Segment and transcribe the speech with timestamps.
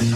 [0.00, 0.06] You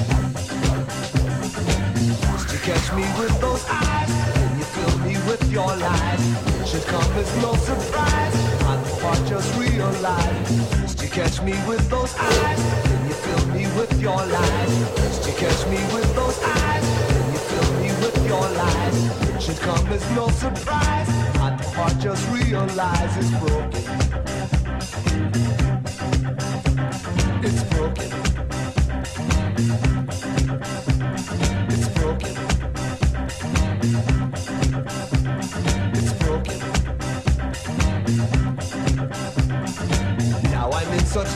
[2.62, 6.22] catch me with those eyes, and you fill me with your lies.
[6.68, 8.34] Should come as no surprise.
[8.62, 11.02] My heart just realized.
[11.02, 15.26] You catch me with those eyes, and you fill me with your lies.
[15.26, 16.84] You catch me with those eyes,
[17.16, 18.96] and you fill me with your lies.
[19.44, 21.08] Should come as no surprise.
[21.40, 23.82] I know just realized it's broken.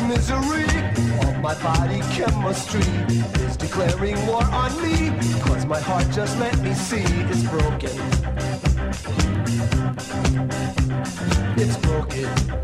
[0.07, 0.67] misery.
[1.23, 2.81] All my body chemistry
[3.45, 7.91] is declaring war on me Cause my heart just let me see it's broken.
[11.59, 12.57] It's broken.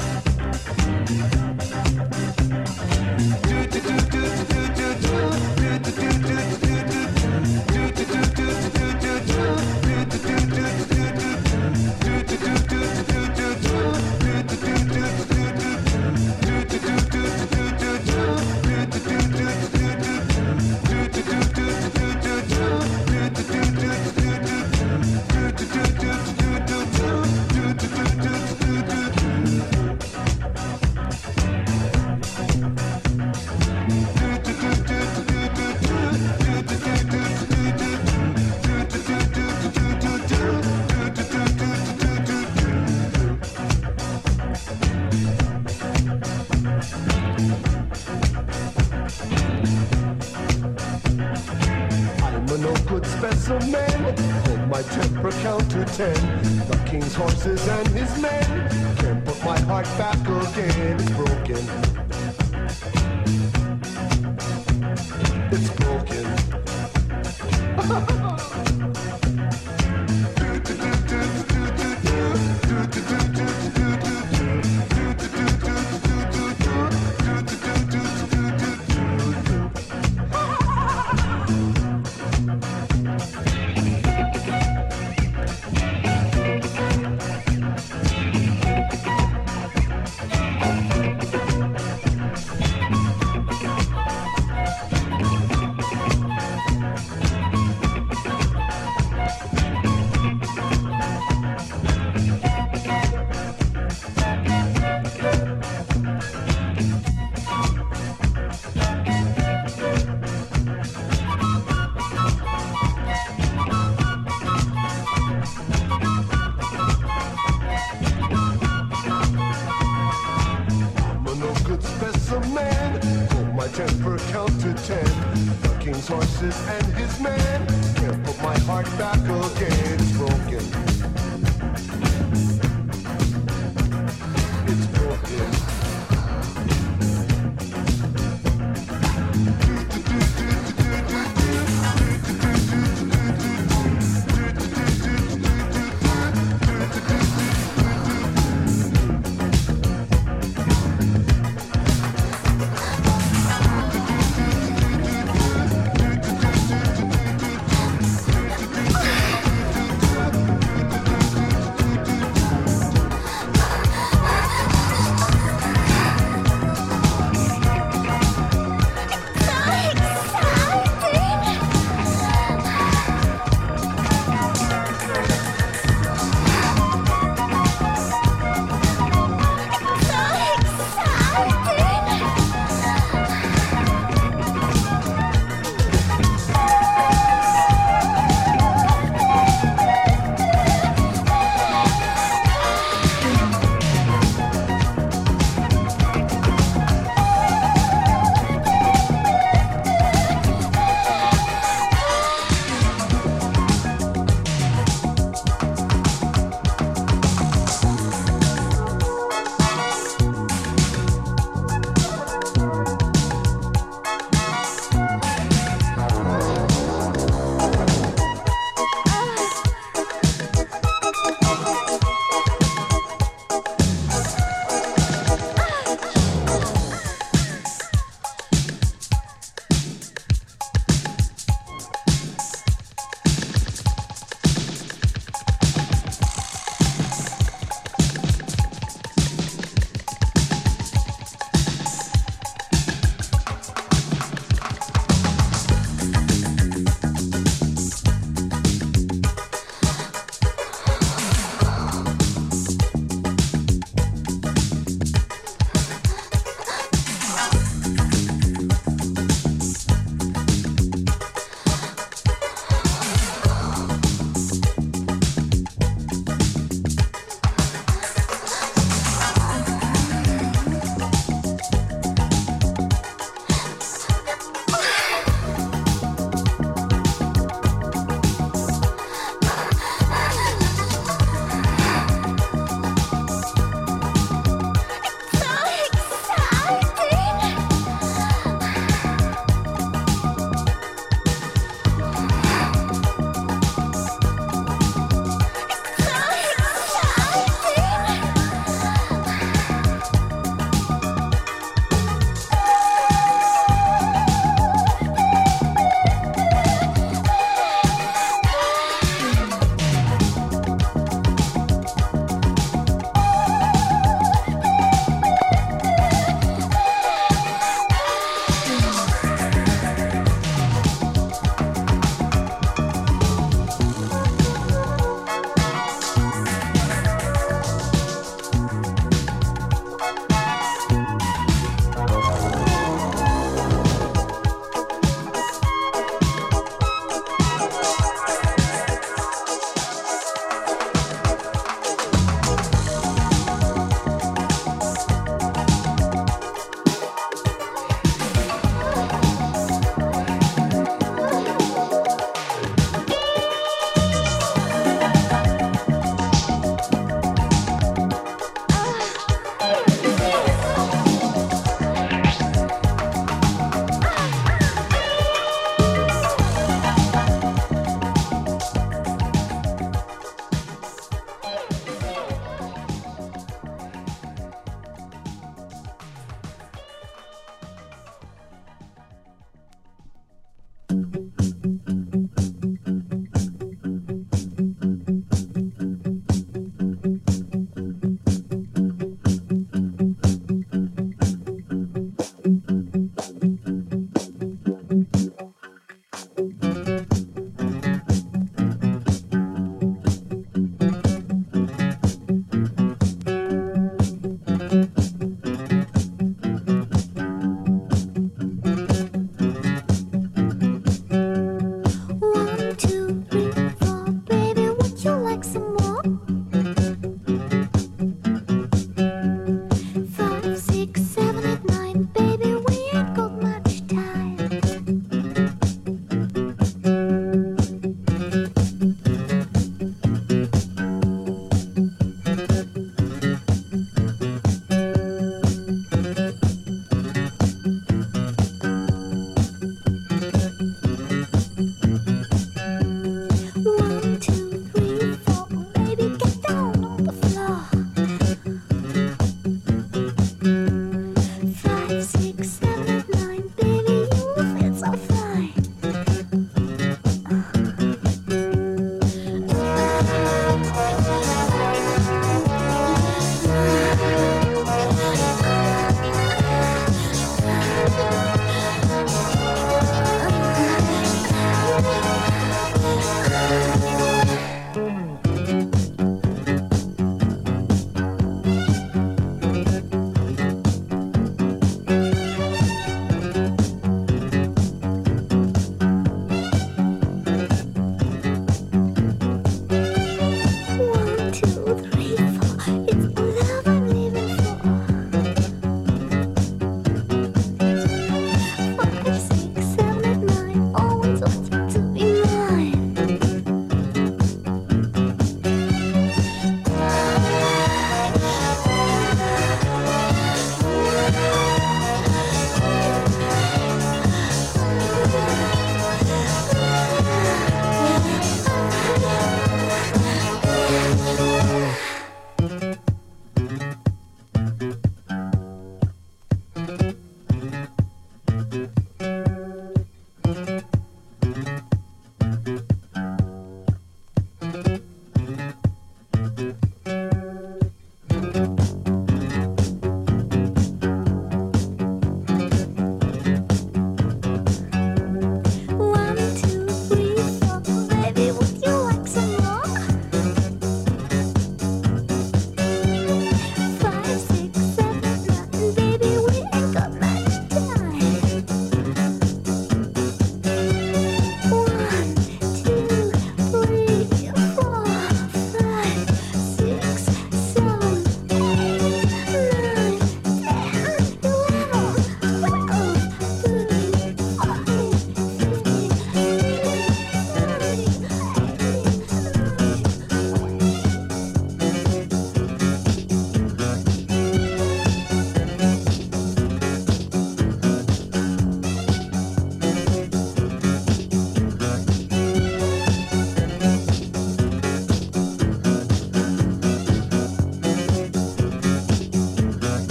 [57.14, 57.71] horses.